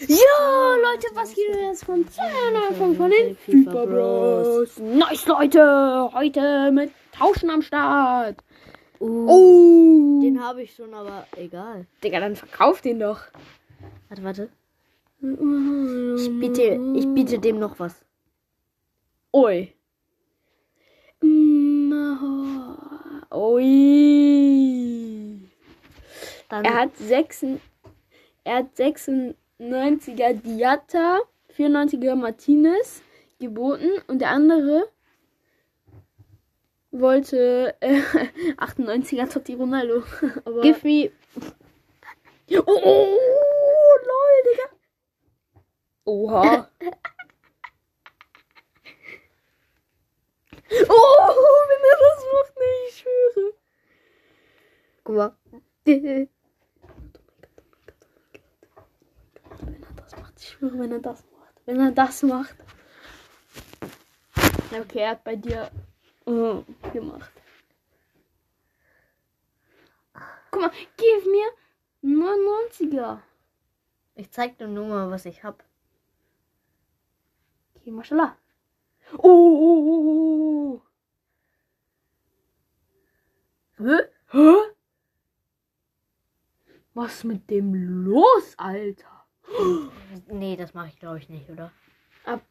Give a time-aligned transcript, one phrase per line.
[0.00, 2.06] Ja, Leute, was geht denn jetzt von
[2.68, 4.78] Anfang von den FIFA Bros?
[4.78, 6.10] Nice, Leute!
[6.14, 8.36] Heute mit Tauschen am Start.
[9.00, 10.20] Uh, Oh!
[10.22, 11.86] Den habe ich schon, aber egal.
[12.04, 13.22] Digga, dann verkauf den doch.
[14.08, 14.48] Warte, warte.
[15.20, 17.96] Ich biete, ich biete dem noch was.
[19.32, 19.72] Oi.
[21.20, 21.92] Mm,
[23.32, 23.64] Oi.
[26.48, 27.44] Dann Er hat, sechs,
[28.44, 28.76] er hat
[29.60, 31.20] 96er Diatta,
[31.56, 33.02] 94er Martinez
[33.38, 34.88] geboten und der andere
[36.90, 38.00] wollte äh,
[38.58, 40.02] 98er Totti Ronaldo.
[40.44, 41.10] Aber Give me.
[42.50, 43.18] oh, oh,
[44.08, 44.68] lol, Digga.
[46.04, 46.68] Oha.
[50.88, 53.52] oh, wenn er das macht, nee, ich schwöre.
[55.04, 55.36] Guck mal.
[55.84, 56.04] Wenn
[59.82, 61.54] er das macht, ich schwöre, wenn er das macht.
[61.66, 62.56] Wenn er das macht.
[64.72, 65.70] Okay, er hat bei dir
[66.26, 67.32] äh, gemacht.
[70.50, 71.50] Guck mal, gib mir
[72.02, 73.20] 99er.
[74.14, 75.62] Ich zeig dir nur mal, was ich hab.
[77.76, 78.36] Okay, mashallah.
[79.12, 80.82] Oh, oh, oh, oh, oh.
[83.78, 84.08] Hä?
[84.32, 84.54] Hä?
[86.94, 89.17] Was ist mit dem los, Alter?
[90.28, 91.72] Nee, das mache ich glaube ich nicht, oder?
[92.24, 92.44] Ab-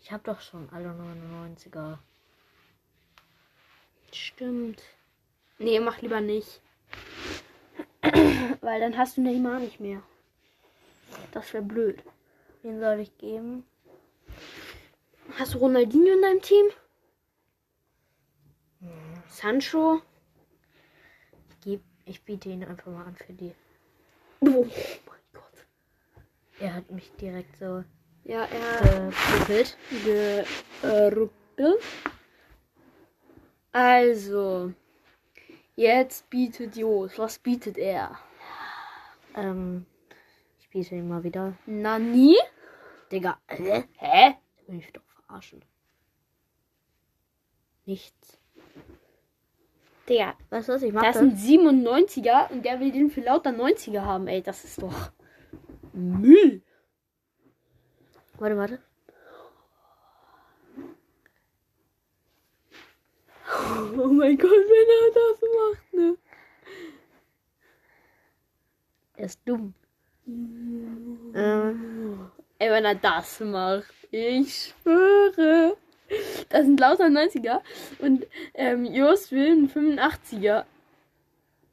[0.00, 1.98] Ich habe doch schon alle 99er.
[4.12, 4.82] Stimmt.
[5.58, 6.60] Nee, mach lieber nicht.
[8.60, 10.02] Weil dann hast du Neymar nicht mehr.
[11.32, 12.02] Das wäre blöd.
[12.62, 13.64] Wen soll ich geben?
[15.38, 16.66] Hast du Ronaldinho in deinem Team?
[19.28, 20.02] Sancho?
[21.50, 23.54] Ich, geb, ich biete ihn einfach mal an für die.
[24.40, 24.66] Oh.
[26.60, 27.84] Er hat mich direkt so
[28.24, 29.76] Ja, er geprügelt.
[30.82, 31.82] geruppelt.
[33.72, 34.72] Also,
[35.76, 37.18] jetzt bietet Jos.
[37.18, 38.16] Was bietet er?
[39.34, 39.84] Ähm,
[40.60, 41.54] ich biete ihn mal wieder.
[41.66, 42.36] Nani?
[43.10, 43.84] Digga, hä?
[43.96, 44.34] Hä?
[44.68, 45.62] Will ich doch verarschen.
[47.84, 48.38] Nichts.
[50.08, 51.08] Digga, Weißt du was, ich das mache?
[51.10, 54.42] ist ein 97er und der will den für lauter 90er haben, ey.
[54.42, 55.10] Das ist doch
[55.94, 56.62] Müll.
[58.38, 58.78] Warte, warte.
[63.96, 66.16] Oh mein Gott, wenn er das macht, ne?
[69.16, 69.72] Er ist dumm.
[70.26, 75.76] Ähm, Ey, wenn er das macht, ich schwöre.
[76.48, 77.60] Das sind lauter 90er.
[78.00, 80.64] Und ähm, Jost will einen 85er.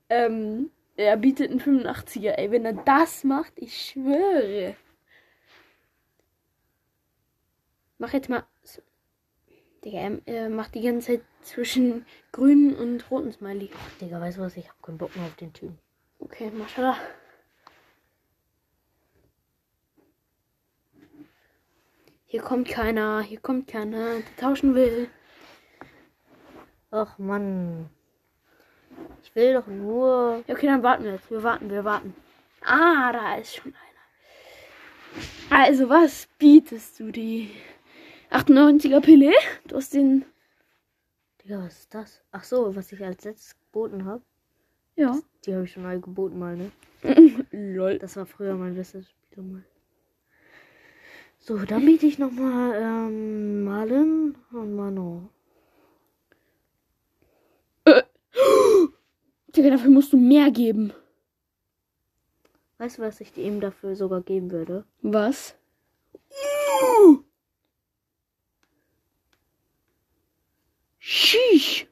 [0.09, 0.69] Ähm,
[1.01, 2.31] er bietet einen 85er.
[2.31, 4.75] Ey, wenn er das macht, ich schwöre.
[7.97, 8.44] Mach jetzt mal.
[8.63, 8.81] so-
[9.84, 13.72] Digga, er, macht die ganze Zeit zwischen grünen und roten Smiley.
[14.00, 14.57] Digga, weißt du was?
[14.57, 15.78] Ich hab keinen Bock mehr auf den Typen.
[16.19, 16.97] Okay, mashallah.
[22.25, 25.09] Hier kommt keiner, hier kommt keiner, der tauschen will.
[26.91, 27.89] Ach Mann.
[29.23, 30.44] Ich will doch nur.
[30.47, 31.29] Okay, dann warten wir jetzt.
[31.29, 32.16] Wir warten, wir warten.
[32.63, 35.63] Ah, da ist schon einer.
[35.63, 37.51] Also, was bietest du die?
[38.31, 39.34] 98er Pelé?
[39.67, 40.25] Du hast den.
[41.44, 42.23] Digga, was ist das?
[42.31, 44.22] Ach so, was ich als letztes geboten habe.
[44.95, 45.18] Ja.
[45.45, 46.72] Die habe ich schon mal geboten mal, ne?
[47.51, 47.97] Lol.
[48.00, 49.63] Das war früher mein bestes Spiel mal.
[51.39, 55.29] So, dann biete ich nochmal ähm, Malen und Mano.
[59.56, 60.94] Digga, dafür musst du mehr geben.
[62.78, 64.85] Weißt du, was ich ihm dafür sogar geben würde?
[65.01, 65.56] Was?
[70.97, 71.88] Sheesh.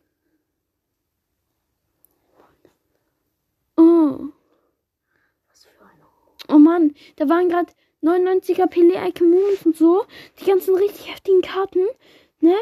[3.75, 4.29] Oh.
[5.49, 6.05] Was für eine.
[6.47, 7.71] Oh Mann, da waren gerade
[8.01, 10.05] 99er Pelé, Ike Moons und so.
[10.39, 11.85] Die ganzen richtig heftigen Karten,
[12.39, 12.55] ne?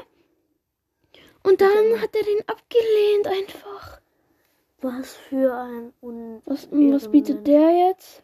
[1.43, 4.01] Und dann hat er den abgelehnt einfach.
[4.79, 8.23] Was für ein Un Was, was bietet der jetzt?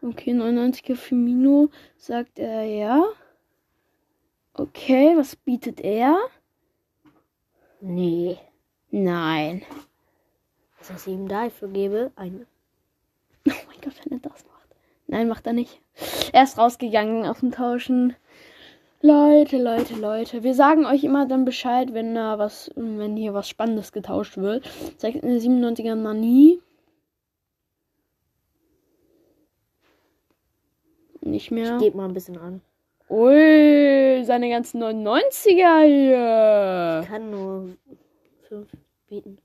[0.00, 3.04] Okay, 99er Firmino, sagt er ja.
[4.54, 6.18] Okay, was bietet er?
[7.80, 8.38] Nee.
[8.90, 9.62] Nein.
[10.78, 12.12] Was ich ihm dafür gebe?
[12.14, 12.46] Ein.
[13.48, 14.68] Oh mein Gott, wenn er das macht.
[15.08, 15.80] Nein, macht er nicht.
[16.32, 18.14] Er ist rausgegangen auf dem Tauschen.
[19.02, 20.42] Leute, Leute, Leute.
[20.42, 24.68] Wir sagen euch immer dann Bescheid, wenn da was, wenn hier was Spannendes getauscht wird.
[24.96, 26.60] Zeigt eine 97er Nani.
[31.20, 31.78] Nicht Ich mehr.
[31.78, 32.62] gebe mal ein bisschen an.
[33.08, 37.00] Ui, seine ganzen 99er hier.
[37.02, 37.68] Ich kann nur
[38.48, 38.68] fünf
[39.08, 39.38] bieten.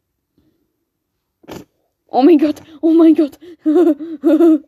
[2.08, 3.38] Oh mein Gott, oh mein Gott.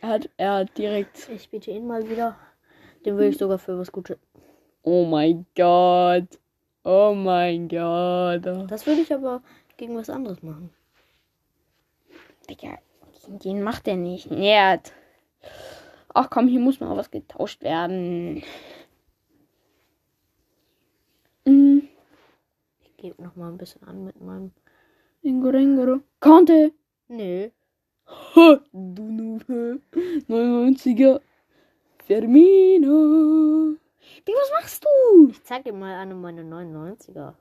[0.00, 1.28] er, hat, er hat direkt.
[1.34, 2.36] Ich biete ihn mal wieder.
[3.04, 4.18] Den will ich sogar für was Gutes.
[4.82, 6.38] Oh mein Gott.
[6.84, 8.44] Oh mein Gott.
[8.70, 9.42] Das würde ich aber
[9.76, 10.70] gegen was anderes machen.
[12.48, 12.78] Digga,
[13.28, 14.30] den macht er nicht.
[14.30, 14.92] Nerd.
[16.14, 18.42] Ach komm, hier muss mal was getauscht werden.
[21.44, 21.88] Mhm.
[22.80, 24.52] Ich gebe noch mal ein bisschen an mit meinem.
[25.22, 26.00] Ingoro, Ingoro.
[26.20, 26.72] Konnte.
[27.08, 27.48] Nö.
[28.06, 29.80] Ha, du Nube.
[30.28, 31.20] 99er.
[32.06, 33.76] Fermino.
[34.26, 35.28] Digga, was machst du?
[35.30, 37.34] Ich zeig dir mal eine meiner 99er.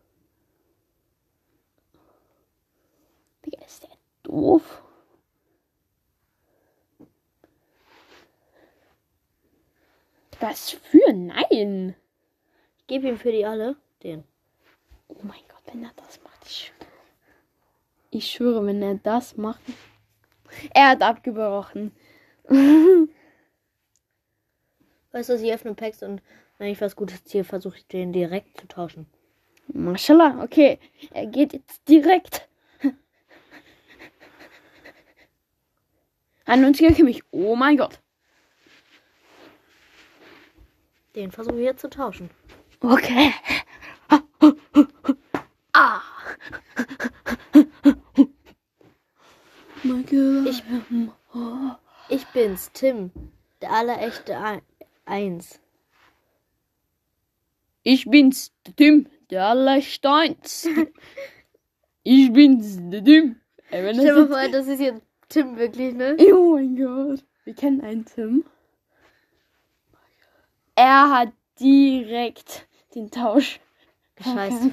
[3.45, 3.89] Digga, ist der
[4.23, 4.83] doof?
[10.39, 11.13] Was für?
[11.13, 11.95] Nein.
[12.77, 14.23] Ich gebe ihm für die alle den.
[15.07, 16.91] Oh mein Gott, wenn er das macht, ich schwöre.
[18.09, 19.61] Ich schwöre, wenn er das macht.
[20.73, 21.91] Er hat abgebrochen.
[25.11, 26.21] Weißt du, ich öffne Packs und
[26.57, 29.07] wenn ich was Gutes ziehe, versuche ich den direkt zu tauschen.
[29.73, 30.79] Mashallah, okay.
[31.11, 32.47] Er geht jetzt direkt.
[36.45, 37.23] 91er für mich.
[37.31, 37.99] Oh mein Gott.
[41.15, 42.29] Den versuche ich jetzt zu tauschen.
[42.81, 43.33] Okay.
[45.73, 46.01] Ah.
[49.83, 50.47] Gott.
[50.47, 50.63] Ich,
[52.09, 53.11] ich bin's, Tim.
[53.61, 54.37] Der allerechte
[55.11, 55.59] Eins.
[57.83, 60.69] Ich bin's, der Tim, der Allersteins.
[62.03, 63.35] ich bin's, der Tim.
[63.67, 66.15] Stell dir mal vor, das ist jetzt Tim wirklich, ne?
[66.33, 67.25] Oh mein Gott.
[67.43, 68.45] Wir kennen einen Tim.
[70.75, 73.59] Er hat direkt den Tausch.
[74.21, 74.71] Scheiße.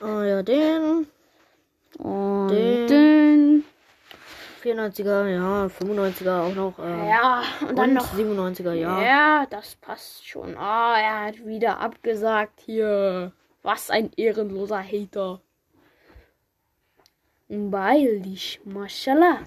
[0.00, 1.08] Oh ja, den.
[1.98, 2.86] Und Den.
[2.86, 3.15] den.
[4.66, 6.78] 94er, ja, 95er auch noch.
[6.80, 8.12] Äh, Ja, und dann und noch.
[8.14, 9.00] 97er, ja.
[9.02, 10.56] Ja, das passt schon.
[10.56, 13.32] Ah, er hat wieder abgesagt hier.
[13.62, 15.40] Was ein ehrenloser Hater.
[17.48, 19.38] Beeil dich, mashallah.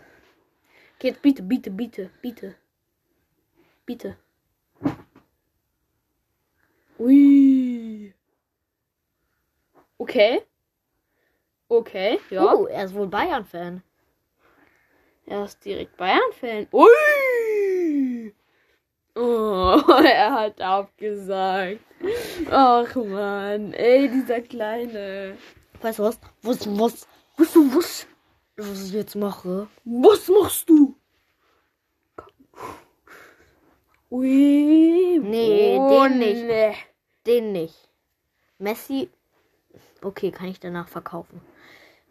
[1.00, 2.56] Geht, bitte, bitte, bitte, bitte.
[3.86, 4.18] Bitte.
[6.98, 8.14] Ui.
[9.98, 10.42] Okay.
[11.68, 12.54] Okay, ja.
[12.54, 13.84] Oh, er ist wohl Bayern-Fan.
[15.30, 16.68] Er ist direkt Bayern-Fan.
[16.74, 18.34] Ui!
[19.16, 21.82] Oh, er hat abgesagt.
[22.50, 25.38] Ach man, ey, dieser kleine.
[25.82, 26.20] Weißt du was?
[26.42, 28.08] Was, was, was, was,
[28.58, 29.68] was ich jetzt mache?
[29.86, 30.96] Was machst du?
[34.10, 35.20] Ui.
[35.22, 36.44] Nee, oh, den nicht.
[36.44, 36.76] nee.
[37.28, 37.88] Den nicht.
[38.58, 39.10] Messi.
[40.02, 41.40] Okay, kann ich danach verkaufen.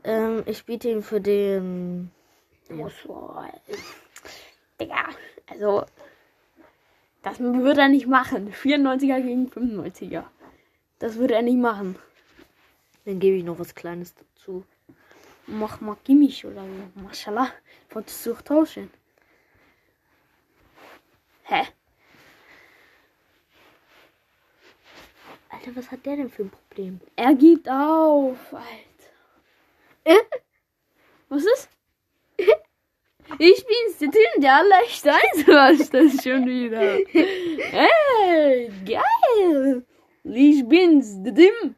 [0.05, 2.13] Ähm, ich biete ihn für den.
[2.69, 3.51] Muss wohl.
[4.81, 5.09] Digga,
[5.47, 5.85] also.
[7.23, 8.53] Das würde er nicht machen.
[8.53, 10.25] 94er gegen 95er.
[10.99, 11.97] Das würde er nicht machen.
[13.05, 14.65] Dann gebe ich noch was Kleines dazu.
[15.47, 17.01] Mach mal Gimmisch oder so.
[17.01, 17.53] Mashallah.
[17.91, 18.91] Wolltest du doch tauschen?
[21.45, 21.67] Hä?
[25.49, 27.01] Alter, was hat der denn für ein Problem?
[27.17, 30.27] Er gibt auf, Alter.
[31.29, 31.69] Was ist?
[33.39, 36.99] Ich bin's, der Tim, der Allersteins war das schon wieder.
[37.13, 39.85] Hey, geil.
[40.25, 41.75] Ich bin's, der Tim.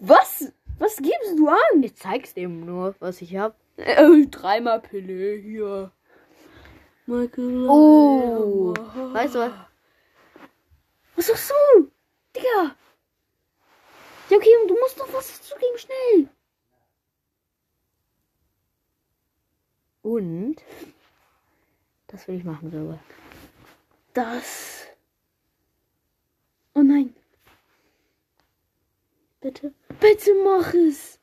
[0.00, 0.52] Was?
[0.78, 1.82] Was gibst du an?
[1.82, 3.56] Ich zeig's dem nur, was ich hab.
[3.76, 5.92] Äh, dreimal Pille hier.
[7.06, 7.68] Michael.
[7.68, 8.74] Oh,
[9.12, 9.52] weißt du was?
[11.16, 11.90] Was sagst du?
[12.34, 12.74] Digga.
[14.30, 16.28] Ja, okay, du musst doch was zugeben, schnell.
[20.04, 20.56] Und
[22.08, 22.98] das will ich machen sogar.
[24.12, 24.86] Das.
[26.74, 27.14] Oh nein.
[29.40, 29.72] Bitte?
[30.00, 31.18] Bitte mach es.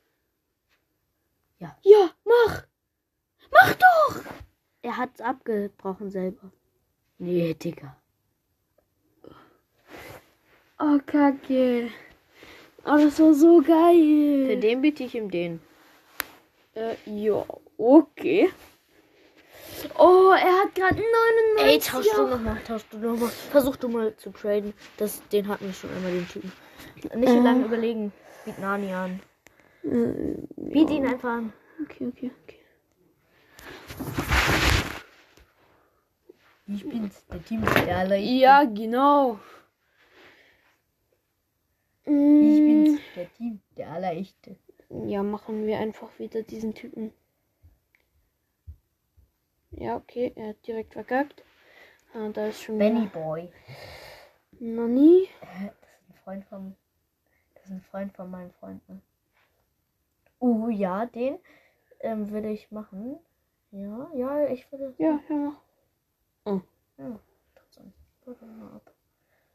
[1.60, 1.78] Ja.
[1.84, 2.64] Ja, mach.
[3.52, 4.24] Mach doch.
[4.82, 6.52] Er hat's abgebrochen selber.
[7.20, 7.96] Nee, Digga.
[10.80, 11.92] Oh, Kacke.
[12.84, 14.48] Oh, das war so geil.
[14.48, 15.62] Für den biete ich ihm den.
[16.74, 17.46] Äh, ja,
[17.78, 18.50] okay.
[19.98, 20.96] Oh, er hat gerade
[21.58, 21.66] 99.
[21.66, 23.30] Ey, tausch du nochmal, tausch du nochmal.
[23.30, 24.74] Versuch du mal zu traden.
[24.98, 26.52] Das, den hatten wir schon einmal, den Typen.
[27.16, 27.44] Nicht so Äh.
[27.44, 28.12] lange überlegen.
[28.46, 29.20] Biet Nani an.
[29.84, 31.54] Äh, Biet ihn einfach an.
[31.84, 32.58] Okay, okay, okay.
[36.68, 38.36] Ich bin's, der Team der Allerliebste.
[38.40, 39.40] Ja, genau.
[42.06, 44.56] Ich bin's, der Team der Allerechte.
[45.06, 47.14] Ja, machen wir einfach wieder diesen Typen.
[49.72, 51.44] Ja, okay, er hat direkt verkackt.
[52.14, 53.52] Ah, da ist schon Benny Boy.
[54.60, 55.28] Noch nie.
[55.40, 56.76] Das ist ein Freund von.
[57.56, 58.82] Das ist ein Freund von meinem Freund.
[60.40, 61.40] Uh, ja, den
[62.02, 63.20] ähm, würde ich machen.
[63.72, 64.94] Ja, ja, ich würde.
[64.98, 65.56] Ja, hör mal.
[66.98, 67.20] Ja,
[67.56, 67.94] trotzdem.
[68.26, 68.94] Warte mal ab.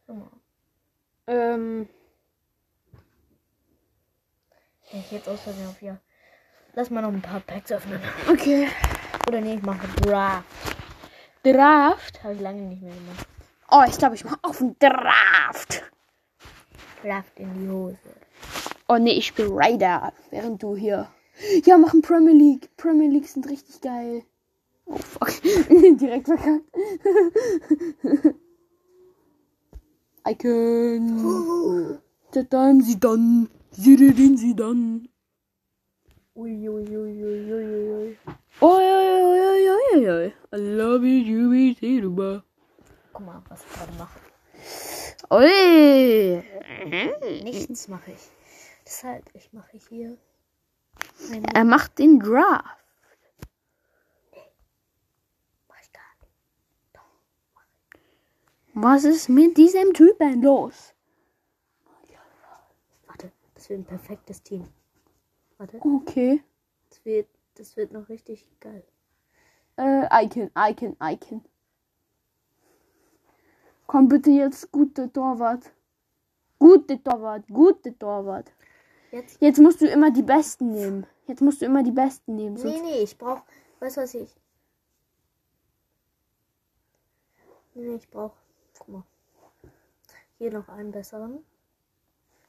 [0.07, 0.41] Hör mal ab.
[1.27, 1.89] Ähm,
[4.93, 5.99] ich jetzt aus Versehen auf ja.
[6.75, 8.01] Lass mal noch ein paar Packs öffnen.
[8.31, 8.69] okay.
[9.27, 10.45] Oder nee, ich mache Draft.
[11.43, 12.23] Draft.
[12.23, 13.27] Habe ich lange nicht mehr gemacht.
[13.71, 15.83] Oh, ich glaube, ich mache auf den Draft.
[17.03, 17.99] Draft in die Hose.
[18.89, 21.09] Oh nee, ich spiele Raider, während du hier.
[21.65, 22.71] Ja, machen Premier League.
[22.77, 24.23] Premier League sind richtig geil.
[24.85, 25.33] Oh fuck.
[25.43, 26.65] Direkt verkackt.
[30.29, 31.99] Icon.
[32.31, 33.49] Zedem sie dann.
[33.73, 35.09] Sie den sie dann.
[36.37, 38.17] Ui, ui, ui, ui, ui, ui.
[38.61, 40.33] Oh ja, ja, ja, ja, ja, ja.
[40.53, 42.43] I love you, you, you,
[43.13, 44.19] Guck mal, was ich gerade mache.
[45.31, 46.43] Ui.
[47.43, 48.31] Nichts mache ich.
[48.87, 50.17] Deshalb, ich mache hier.
[51.55, 52.65] Er macht den Draft.
[55.69, 56.33] mach ich gar nicht.
[58.75, 60.95] Was ist mit diesem Typen los?
[63.07, 64.67] Warte, das wird ein perfektes Team.
[65.59, 66.43] Warte, Okay.
[66.89, 68.85] das wird, das wird noch richtig geil.
[69.77, 71.45] Äh, Icon, Icon, Icon.
[73.87, 75.73] Komm bitte jetzt, gute Torwart.
[76.59, 78.53] Gute Torwart, gute Torwart.
[79.11, 79.41] Jetzt?
[79.41, 81.07] Jetzt musst du immer die Besten nehmen.
[81.27, 82.57] Jetzt musst du immer die Besten nehmen.
[82.57, 83.43] Nee, nee, ich brauch.
[83.81, 84.35] Weißt du, was ich.
[87.75, 88.33] Nee, ich brauch.
[88.79, 89.03] Guck mal.
[90.39, 91.45] Hier noch einen besseren.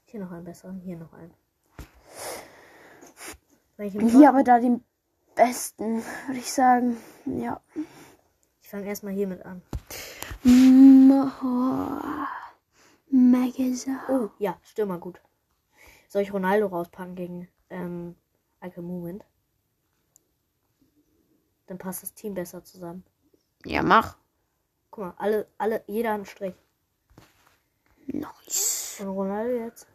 [0.06, 0.80] Hier noch einen besseren.
[0.80, 1.34] Hier noch einen.
[3.80, 4.84] Ihn Hier aber da den
[5.38, 6.98] Besten, würde ich sagen.
[7.26, 7.62] Ja.
[8.62, 9.62] Ich fange erstmal hiermit an.
[13.10, 14.00] Magazine.
[14.10, 15.22] Oh, ja, Stürmer gut.
[16.10, 18.16] Soll ich Ronaldo rauspacken gegen ähm,
[18.64, 19.24] Ike Movement?
[21.68, 23.04] Dann passt das Team besser zusammen.
[23.64, 24.18] Ja, mach.
[24.90, 26.56] Guck mal, alle, alle, jeder einen Strich.
[28.08, 28.98] Nice.
[29.02, 29.88] Und Ronaldo jetzt.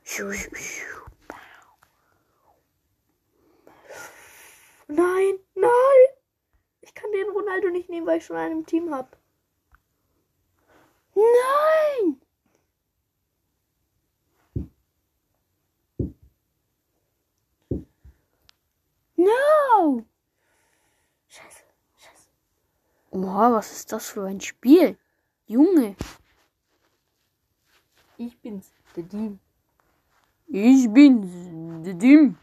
[4.94, 6.02] Nein, nein!
[6.82, 9.16] Ich kann den Ronaldo nicht nehmen, weil ich schon einen im Team habe.
[11.14, 12.20] Nein!
[19.16, 20.04] No!
[21.28, 21.62] Scheiße,
[21.96, 22.28] scheiße.
[23.10, 24.98] Boah, was ist das für ein Spiel?
[25.46, 25.96] Junge,
[28.16, 29.38] Ich bin's, der Team.
[30.46, 32.38] ich bin der Dim.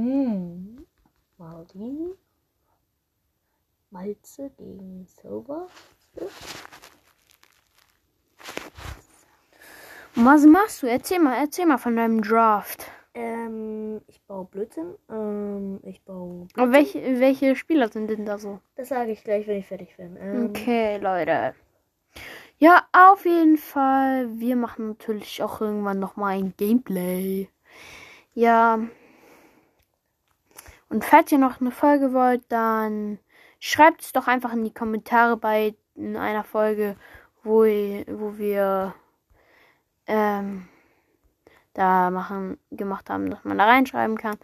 [0.00, 0.86] Mm.
[1.36, 2.14] Maldini.
[3.90, 5.66] Malze gegen Silver.
[10.14, 10.86] Was machst du?
[10.86, 12.90] Erzähl mal, erzähl mal von deinem Draft.
[13.12, 14.94] Ähm, ich baue Blödsinn.
[15.10, 16.46] Ähm, ich baue.
[16.56, 18.60] Und welche, welche Spieler sind denn da so?
[18.76, 20.16] Das sage ich gleich, wenn ich fertig bin.
[20.18, 21.54] Ähm, Okay, Leute.
[22.58, 24.28] Ja, auf jeden Fall.
[24.38, 27.48] Wir machen natürlich auch irgendwann nochmal ein Gameplay.
[28.34, 28.78] Ja.
[30.90, 33.18] Und falls ihr noch eine Folge wollt, dann
[33.60, 36.96] schreibt es doch einfach in die Kommentare bei in einer Folge,
[37.42, 38.94] wo, wo wir
[40.06, 40.68] ähm,
[41.74, 44.36] da machen, gemacht haben, dass man da reinschreiben kann.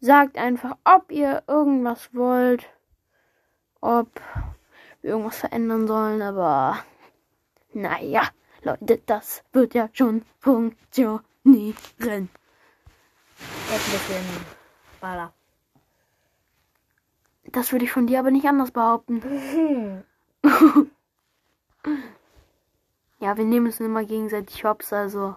[0.00, 2.68] Sagt einfach, ob ihr irgendwas wollt,
[3.80, 4.08] ob
[5.00, 6.78] wir irgendwas verändern sollen, aber
[7.72, 8.22] naja,
[8.62, 11.22] Leute, das wird ja schon funktionieren.
[12.00, 12.28] Ein
[13.68, 14.26] bisschen
[15.00, 15.32] Baller.
[17.52, 19.22] Das würde ich von dir aber nicht anders behaupten.
[23.22, 25.36] Ja, wir nehmen es immer gegenseitig hops, also.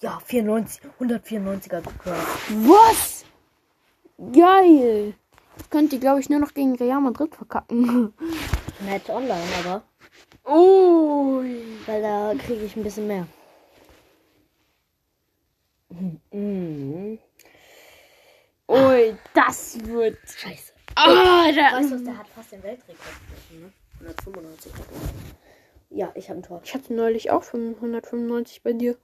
[0.00, 2.50] Ja, 94, 194er Craft.
[2.50, 3.24] Was?
[4.18, 5.14] Geil!
[5.56, 8.12] Das könnt ihr, glaube ich, nur noch gegen Real Madrid verkacken.
[8.80, 9.82] Match online, aber.
[10.54, 11.62] Ui.
[11.86, 13.26] Weil da kriege ich ein bisschen mehr.
[16.30, 17.18] Mhm.
[19.34, 20.18] das wird.
[20.26, 20.72] Scheiße.
[20.96, 23.72] Ah, Weißt du, der hat fast den Weltrekord gebrochen, ne?
[24.00, 25.96] 195 hat er.
[25.96, 26.60] Ja, ich habe ein Tor.
[26.64, 28.96] Ich hatte neulich auch 195 bei dir.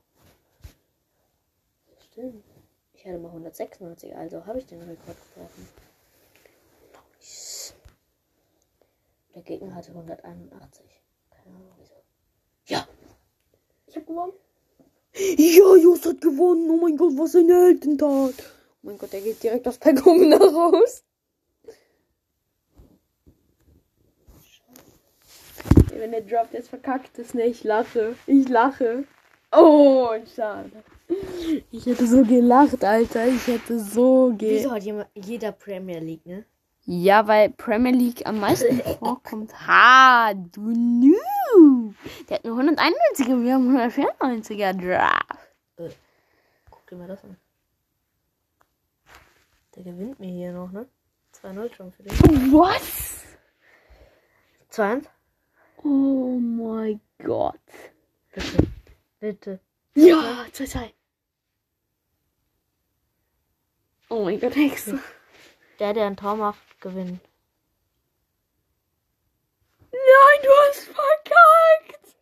[2.11, 2.43] Stimmt.
[2.93, 5.67] Ich hatte mal 196, also habe ich den Rekord gebrochen.
[9.33, 10.85] Der Gegner hatte 181.
[11.29, 11.93] Keine Ahnung wieso.
[12.65, 12.87] Ja!
[13.87, 14.33] Ich habe gewonnen.
[15.13, 16.69] Ja, Just hat gewonnen.
[16.69, 18.35] Oh mein Gott, was eine Heldentat.
[18.37, 21.03] Oh mein Gott, der geht direkt aus Pergamena raus.
[25.93, 28.15] Wenn der Drop jetzt verkackt ist, ne, ich lache.
[28.25, 29.03] Ich lache.
[29.51, 30.71] Oh, schade.
[31.71, 33.27] Ich hätte so gelacht, Alter.
[33.27, 34.39] Ich hätte so gelacht.
[34.39, 36.45] Wieso hat jeder Premier League, ne?
[36.85, 39.53] Ja, weil Premier League am meisten vorkommt.
[39.67, 41.95] Ha, du Noob.
[42.27, 45.51] Der hat nur 191er, wir haben 194er Draft.
[46.69, 47.37] Guck dir mal das an.
[49.75, 50.87] Der gewinnt mir hier noch, ne?
[51.41, 52.19] 2-0 schon für dich.
[52.51, 53.23] Was?
[54.71, 55.05] 2-1?
[55.83, 57.59] Oh mein Gott.
[58.33, 58.67] Bitte.
[59.19, 59.59] Bitte.
[59.95, 60.91] Ja, 2-2.
[64.09, 64.99] Oh mein Gott, Hexe.
[65.81, 67.19] Der, der ein Tor macht, gewinnt.
[69.91, 72.15] Nein, du hast verkackt.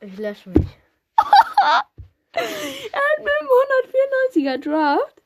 [0.00, 0.68] Ich lösche mich.
[2.34, 3.48] Er hat mit dem
[4.36, 5.22] 194er Draft,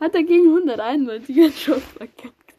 [0.00, 2.54] hat er gegen 191er schon verkackt.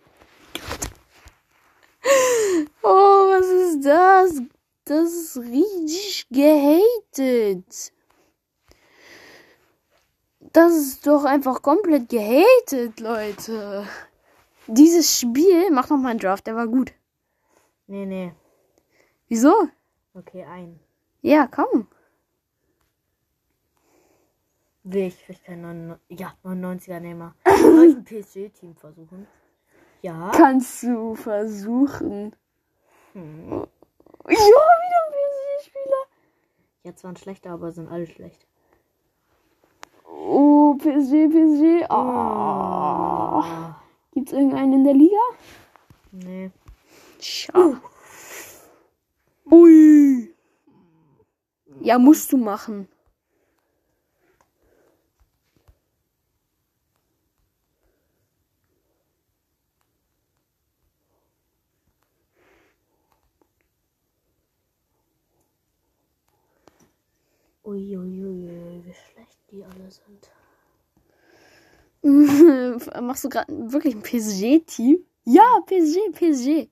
[2.82, 4.42] Oh, was ist das?
[4.86, 7.92] Das ist richtig gehatet.
[10.54, 13.88] Das ist doch einfach komplett gehatet, Leute.
[14.68, 16.92] Dieses Spiel, mach noch mal einen Draft, der war gut.
[17.88, 18.34] Nee, nee.
[19.30, 19.54] Wieso?
[20.14, 20.80] Okay, ein.
[21.22, 21.88] Ja, komm.
[24.84, 27.36] Will ich vielleicht kein 99, ja, 99er Nehmer.
[27.46, 29.28] Soll ich ein PSG-Team versuchen?
[30.02, 30.32] Ja.
[30.36, 32.36] Kannst du versuchen.
[33.14, 33.52] Hm.
[33.52, 33.68] Ja,
[34.28, 36.04] wieder ein PSG-Spieler.
[36.84, 38.48] Jetzt waren schlechter, aber sind alle schlecht.
[40.14, 41.86] Oh, PSG, PSG.
[41.90, 41.94] Oh.
[41.94, 43.82] Ah.
[44.14, 45.18] Gibt's irgendeinen in der Liga?
[46.12, 46.52] Nee.
[47.20, 47.76] Schau.
[49.50, 50.34] Ui.
[51.80, 52.88] Ja, musst du machen.
[67.64, 70.32] Uiuiui, wie schlecht die alle sind.
[73.02, 75.06] Machst du gerade wirklich ein PSG-Team?
[75.24, 76.70] Ja, PSG, PSG.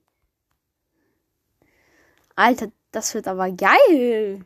[2.34, 4.44] Alter, das wird aber geil.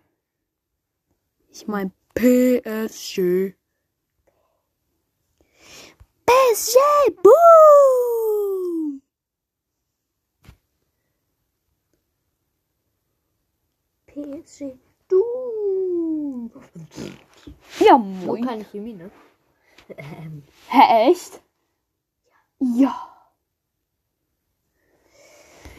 [1.50, 3.54] Ich mein PSG.
[6.26, 6.76] PSG,
[7.22, 9.02] boom!
[14.06, 16.50] PSG, du.
[17.80, 18.44] Ja, moin.
[18.46, 19.10] keine Chemie, ne?
[19.96, 21.40] Ähm, Hä, echt?
[22.58, 22.94] Ja.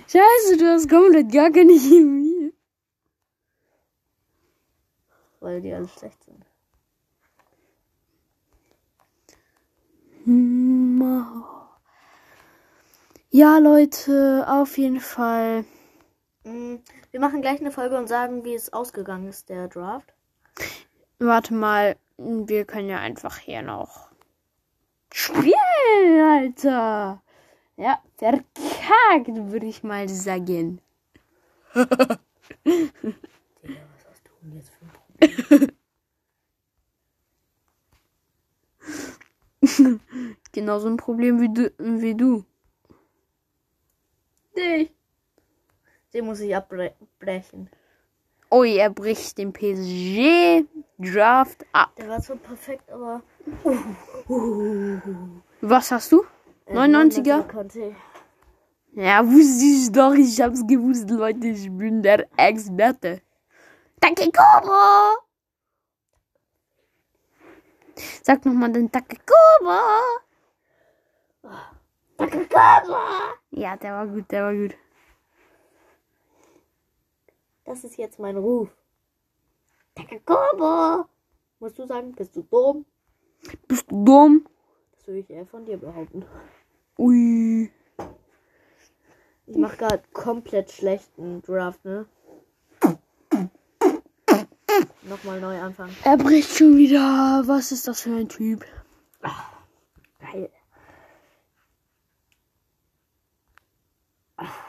[0.07, 2.53] Scheiße, du hast komplett gar keine Chemie.
[5.45, 6.43] weil die alle schlecht sind.
[13.29, 15.65] Ja, Leute, auf jeden Fall.
[16.45, 16.77] Mm,
[17.11, 20.14] Wir machen gleich eine Folge und sagen, wie es ausgegangen ist, der Draft.
[21.19, 24.09] Warte mal, wir können ja einfach hier noch
[25.11, 27.21] spielen, Alter.
[27.77, 30.81] Ja, verkackt, würde ich mal sagen.
[31.73, 31.87] Was
[34.09, 35.71] hast du denn jetzt für ein Problem?
[40.51, 41.71] Genauso ein Problem wie du.
[41.77, 42.45] Wie du.
[44.55, 44.89] Nee.
[46.13, 47.69] Den muss ich abbrechen.
[48.55, 51.93] Ui, er bricht den PSG-Draft ab.
[51.97, 53.21] Der war zwar perfekt, aber.
[55.59, 56.23] Was hast du?
[56.65, 57.43] Äh, 99er?
[57.51, 57.93] Konnte.
[58.93, 60.13] Ja, wusste ich doch.
[60.13, 61.47] Ich hab's gewusst, Leute.
[61.47, 63.21] Ich bin der Experte.
[63.99, 65.17] Takekoro!
[68.23, 69.81] Sag nochmal den Takekoro!
[73.51, 74.75] Ja, der war gut, der war gut.
[77.65, 78.69] Das ist jetzt mein Ruf.
[79.95, 81.09] Takakobo!
[81.59, 82.85] Musst du sagen, bist du dumm?
[83.67, 84.45] Bist du dumm?
[84.91, 86.25] Das würde ich eher von dir behaupten.
[86.99, 87.71] Ui.
[89.47, 92.05] Ich mach gerade komplett schlechten Draft, ne?
[95.03, 95.95] Nochmal neu anfangen.
[96.03, 97.43] Er bricht schon wieder.
[97.45, 98.65] Was ist das für ein Typ?
[99.21, 99.51] Ach,
[100.19, 100.51] geil.
[104.37, 104.63] Ach.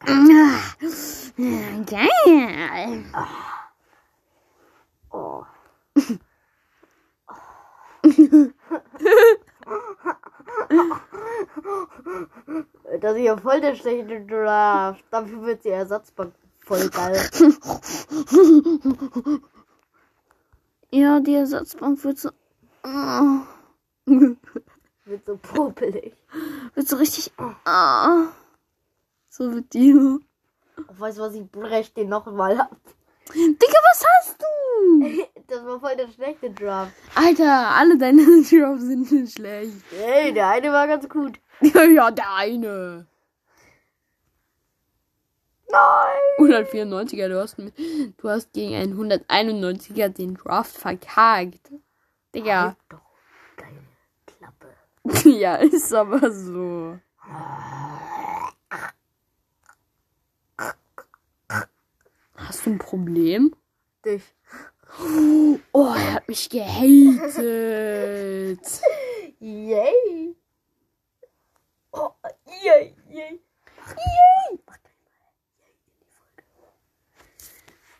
[0.00, 1.13] Ach.
[1.36, 3.04] Geil.
[5.10, 5.44] Oh.
[13.00, 15.04] Das ist ja voll der schlechte Draft.
[15.10, 17.20] Dafür wird die Ersatzbank voll geil.
[20.90, 22.30] Ja, die Ersatzbank wird so.
[22.84, 23.40] Oh,
[25.06, 26.14] Wird so popelig.
[26.74, 27.32] wird so richtig.
[27.38, 28.28] Oh.
[29.28, 30.20] So wird die.
[30.98, 32.76] Weißt du was, ich brech den nochmal ab.
[33.34, 34.46] Digga, was hast du?
[35.46, 36.92] Das war voll der schlechte Draft.
[37.14, 39.74] Alter, alle deine Drops sind nicht schlecht.
[39.90, 41.38] Hey, der eine war ganz gut.
[41.60, 43.06] ja, der eine.
[45.70, 46.20] Nein!
[46.64, 51.70] 194er, du hast, mit- du hast gegen einen 191er den Draft verkackt.
[52.34, 52.62] Digga.
[52.68, 53.00] Halt doch
[53.58, 53.82] deine
[54.26, 55.28] Klappe.
[55.28, 56.98] ja, ist aber so.
[62.46, 63.54] Hast du ein Problem?
[64.04, 64.22] Dich.
[65.72, 67.00] Oh, er hat mich gehatet.
[69.40, 70.36] Yay!
[71.92, 72.10] Oh,
[72.62, 73.40] yay, yay.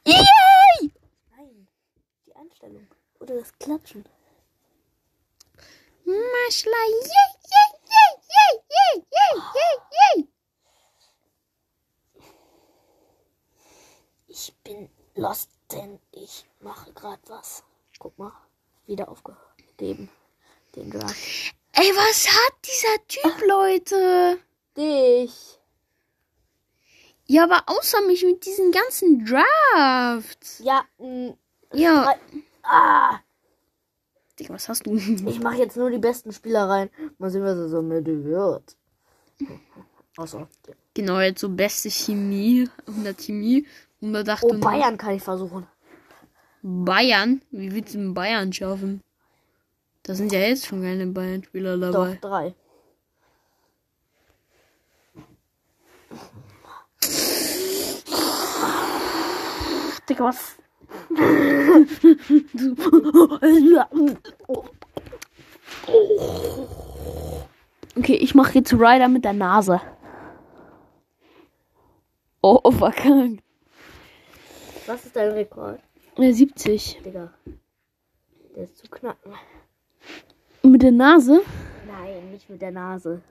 [0.07, 0.92] Yay!
[1.37, 1.68] Nein,
[2.26, 2.87] die Einstellung.
[3.20, 4.04] Oder das Klatschen.
[6.04, 9.76] Maschla, yay, yay, yay, yay, yay, yay, yay,
[10.22, 10.34] yay.
[14.37, 17.62] Ich bin lost, denn ich mache gerade was.
[18.01, 18.33] Guck mal,
[18.85, 20.11] wieder aufgegeben.
[20.75, 21.14] Den Draft.
[21.70, 24.40] Ey, was hat dieser Typ, Leute?
[24.77, 25.61] Dich.
[27.27, 30.59] Ja, aber außer mich mit diesen ganzen Drafts.
[30.64, 31.37] Ja, mh,
[31.73, 32.16] Ja.
[32.64, 33.20] ah.
[34.37, 34.97] Digga, was hast du?
[34.97, 36.90] Ich mache jetzt nur die besten Spieler rein.
[37.18, 38.77] Mal sehen, was er so mit wird.
[40.16, 40.49] Außer.
[40.94, 43.66] Genau, jetzt so beste Chemie, 100 Chemie.
[44.04, 45.66] Und da dachte Oh, Bayern kann ich versuchen.
[46.60, 47.40] Bayern?
[47.50, 49.00] Wie willst du denn Bayern schaffen?
[50.02, 52.18] Da sind ja jetzt schon keine Bayern-Spieler dabei.
[52.20, 52.54] Doch, drei.
[60.06, 60.56] Digga, was?
[67.96, 69.80] okay, ich mache jetzt Ryder mit der Nase.
[72.42, 73.43] Oh, verkackt.
[74.87, 75.81] Was ist dein Rekord?
[76.16, 77.01] Äh, 70.
[77.05, 77.33] Digga.
[78.55, 79.33] Der ist zu knacken.
[80.62, 81.40] Mit der Nase?
[81.87, 83.23] Nein, nicht mit der Nase.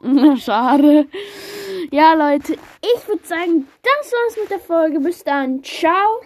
[0.00, 1.06] Na, schade.
[1.90, 5.00] Ja, Leute, ich würde sagen, das war's mit der Folge.
[5.00, 5.62] Bis dann.
[5.62, 6.20] Ciao.